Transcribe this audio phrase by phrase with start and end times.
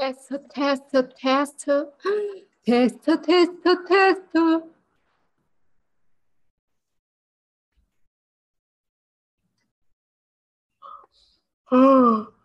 [0.00, 0.82] test test
[1.20, 1.66] test
[2.64, 3.52] test test
[3.86, 4.70] test。
[11.70, 12.39] 嗯 oh.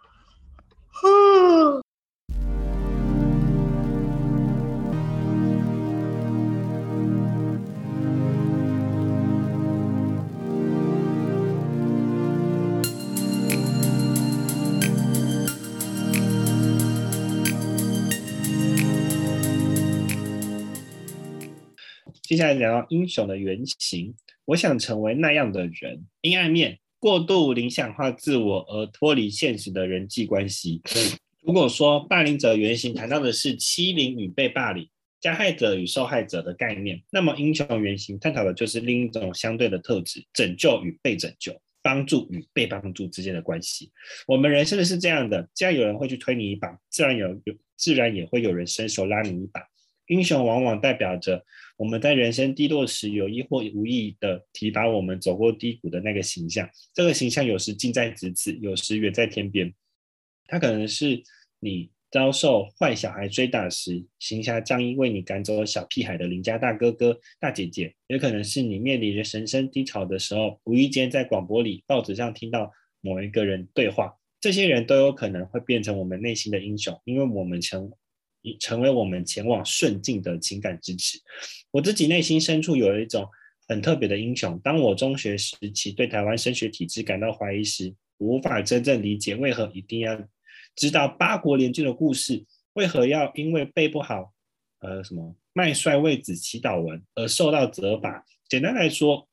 [22.26, 24.16] 接下来聊到英雄的原型，
[24.46, 26.04] 我想成为那样的人。
[26.22, 30.82] 阴暗面，过度理想化自我而脱离现实的人际关系。
[31.42, 34.90] 如果说霸凌者原型谈到的是欺凌与被霸凌、
[35.22, 43.92] 加害者与受害者的概念，那么英雄原型探讨的就是另一种相对的特质：拯救与被拯救、帮助与被帮助之间的关系。
[44.26, 49.62] 我们人生的是这样的：既然有人会去推你一把，自然有有自然也会有人伸手拉你一把。
[50.08, 51.44] 英雄往往代表着
[51.78, 56.70] 我们在人生低落时有意或无意的提拔我们走过低谷的那个形象。
[56.94, 59.74] 这个形象有时近在咫尺，有时远在天边。
[60.48, 61.22] 他可能是
[61.60, 74.14] 你遭受坏小孩追打时，行侠仗义为你赶走小屁孩的邻家大哥哥、大姐姐；也可能是你面临着人生低潮的时候，无意间在广播里、报纸上听到某一个人对话。
[74.40, 77.92] 这些人都有可能会变成我们内心的英雄，因为我们成。
[78.60, 81.20] 成为我们前往顺境的情感支持。
[81.72, 83.28] 我自己内心深处有一种
[83.68, 84.60] 很特别的英雄。
[84.64, 90.18] 当我中学时期对台湾升学体制感到怀疑时，无法真正理解为何一定要
[90.76, 94.34] 知道八国联军的故事，为何要因为背不好
[94.80, 98.26] 呃什么麦帅为子祈祷文而受到责罚。
[98.48, 99.28] 简单来说，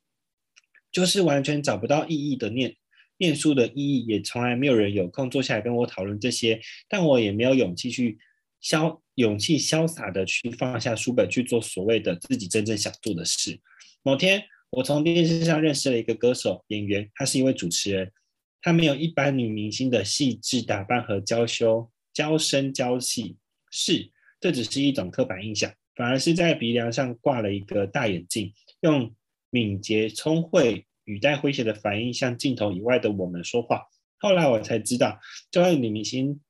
[0.92, 2.76] 就是完全找不到意义的念。
[3.18, 8.18] 念书的意义也从来没有人有空坐下来跟我讨论这些，但我也没有勇气去
[8.62, 13.58] 潇勇气潇洒的去放下书本去做所谓的自己真正想做的事。
[14.02, 18.12] 某天，我从电视上认识了一个歌手演员，他是一位主持人，
[18.60, 23.36] 他没有一般女明星的细致打扮和娇羞娇声娇气，
[23.70, 24.10] 是
[24.40, 29.14] 这只是一种刻板印象，反而是在鼻梁上挂了一个大眼镜，用
[29.50, 30.85] 敏捷聪慧。
[31.06, 33.82] 语带诙谐的反应向镜头以外的我们说话。
[34.18, 35.18] 后来我才知道，
[35.50, 36.40] 这位女明星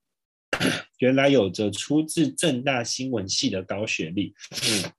[0.99, 4.35] 原来有着出自正大新闻系的高学历。
[4.51, 4.91] 嗯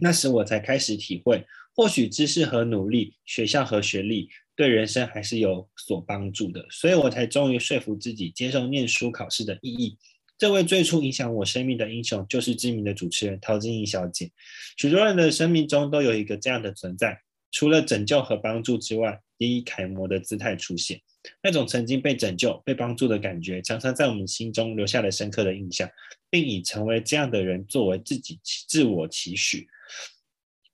[0.00, 1.44] 那时我才开始体会，
[1.74, 6.64] 或许知识和努力、学校和学历对人生还是有所帮助的。
[6.70, 9.98] 所以我才终于说服自己接受念书考试的意义。
[10.38, 14.30] 这位最初影响我生命的英雄，就是知名的主持人陶晶莹小姐。
[14.76, 17.20] 许多人的生命中都有一个这样的存在。
[17.50, 21.00] 除了拯救和帮助之外，也以楷模的姿态出现。
[21.42, 25.88] 那种曾经被拯救、被帮助的感觉，常常在我们心中留下了深刻的印象，
[26.30, 29.68] 并以成为这样的人作为自己自我期许。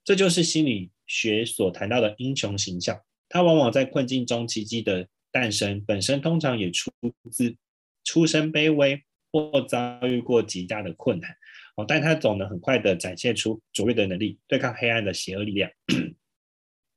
[0.03, 2.99] 这就是心理学所谈到的英雄形象。
[3.27, 6.91] 他往往在困境中奇迹的诞生，本身通常也出
[7.31, 7.55] 自
[8.03, 11.35] 出身卑微或遭遇过极大的困难。
[11.75, 15.69] 哦，但他总能很快的展现出卓越的能力，对抗黑暗的邪恶力量。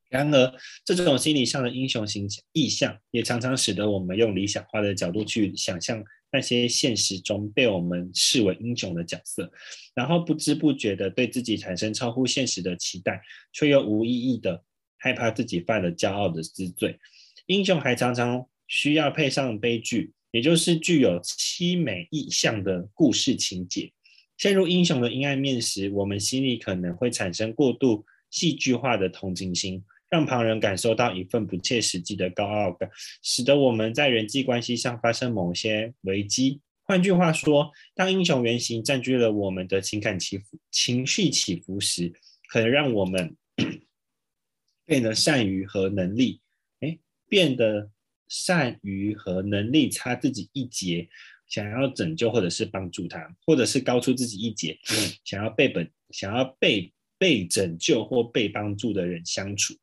[0.09, 0.55] 然而，
[0.85, 6.03] 这种心理上的英雄形象意象，也常常使得我们用理想化的角度去想象
[6.33, 9.51] 那些现实中被我们视为英雄的角色，
[9.95, 13.21] 然后不知不觉的对自己产生超乎现实的期待，
[13.53, 14.65] 却又无意义的
[14.97, 16.99] 害怕自己犯了骄傲的之罪。
[17.47, 23.93] 英雄还常常需要配上悲剧，也就是具有凄美意象的故事情节。
[24.39, 29.85] 陷入英雄的阴暗面时，我们心里可能会产生过度戏剧化的同情心。
[30.11, 32.89] 让旁人感受到一份不切实际的高傲感，
[33.23, 36.61] 使得我们在人际关系上发生某些危机。
[36.85, 42.13] 换句话说，当英雄原型占据了我们的情感起伏、情绪起伏时，
[42.49, 43.37] 可能让我们
[44.87, 46.41] 变得善于和能力，
[46.81, 46.99] 哎，
[47.29, 47.91] 变得
[48.27, 51.11] 善于和能力差自己一截，
[51.47, 54.79] 想要拯救或者是帮助他，或者是高出自己一截，
[55.25, 59.75] 想要被本想要被被拯救或被帮助的人相处。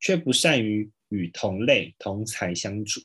[0.00, 3.00] 却不善于与同类同才相处。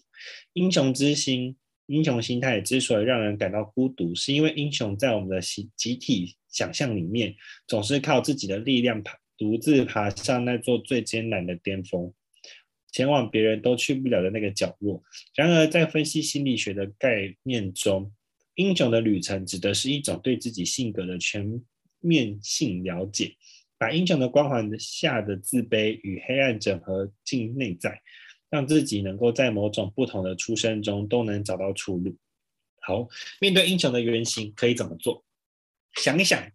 [0.53, 1.55] 英雄之心、
[1.87, 7.35] 英雄心态之所以让人感到孤独，是因为英雄在我们的集集体想象里面，
[7.67, 12.13] 总是靠自己的力量爬，独自爬上那座最艰难的巅峰，
[12.91, 15.03] 前往别人都去不了的那个角落。
[15.35, 18.11] 然而，在分析心理学的概念中，
[18.55, 21.61] 英雄的旅程指的是一种对自己性格的全
[21.99, 23.35] 面性了解。
[23.77, 28.01] 把英雄的光环下的自卑与黑暗整合进内在，
[28.49, 32.15] 让自己能够在某种不同的出身中都能找到出路。
[32.81, 33.07] 好，
[33.39, 35.25] 面对英雄的原型可以怎么做？
[36.01, 36.51] 想一想，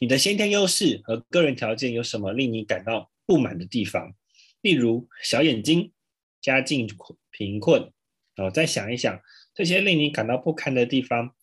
[0.00, 4.14] 你的先天优势和个人条件有什么令你感到不满的地方？
[4.60, 5.92] 例如小眼睛、
[6.40, 6.88] 家境
[7.30, 7.92] 贫困。
[8.36, 9.18] 哦，再想一想
[9.54, 11.34] 这些令你感到不堪的地方，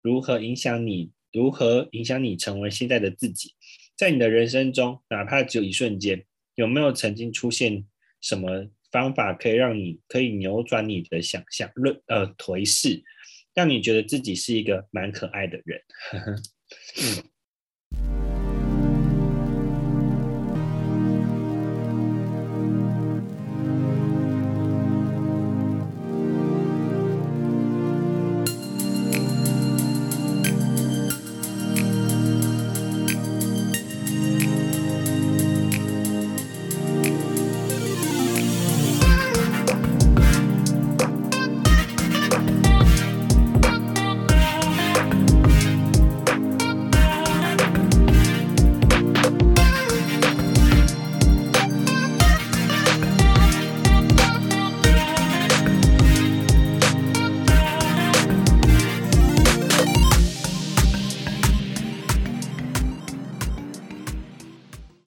[0.00, 1.12] 如何影响你？
[1.32, 3.54] 如何影响你成为现在的自己？
[4.00, 6.24] 在你的人生中，哪怕只有一瞬间，
[6.54, 7.84] 有没有曾经出现
[8.22, 13.04] 什么方法可以让你可以扭转你的想象、论呃颓势，
[13.52, 15.82] 让你觉得自己是一个蛮可爱的人？